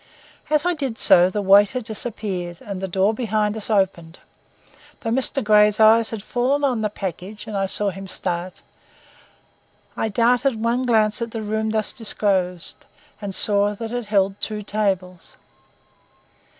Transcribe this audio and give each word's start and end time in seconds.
As 0.49 0.65
I 0.65 0.73
did 0.73 0.97
so 0.97 1.29
the 1.29 1.43
waiter 1.43 1.79
disappeared 1.79 2.59
and 2.61 2.81
the 2.81 2.87
door 2.87 3.13
behind 3.13 3.55
us 3.55 3.69
opened. 3.69 4.17
Though 5.01 5.11
Mr. 5.11 5.43
Grey's 5.43 5.79
eye 5.79 6.01
had 6.01 6.23
fallen 6.23 6.63
on 6.63 6.81
the 6.81 6.89
package, 6.89 7.45
and 7.45 7.55
I 7.55 7.67
saw 7.67 7.91
him 7.91 8.07
start, 8.07 8.63
I 9.95 10.09
darted 10.09 10.59
one 10.59 10.87
glance 10.87 11.21
at 11.21 11.29
the 11.29 11.43
room 11.43 11.69
thus 11.69 11.93
disclosed, 11.93 12.87
and 13.21 13.35
saw 13.35 13.75
that 13.75 13.91
it 13.91 14.07
held 14.07 14.41
two 14.41 14.63
tables. 14.63 15.35